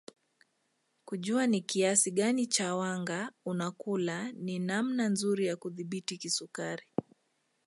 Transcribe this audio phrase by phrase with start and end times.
[1.05, 6.83] Kujua ni kiasi gani cha wanga unakula ni namna nzuri ya kudhibiti kisukari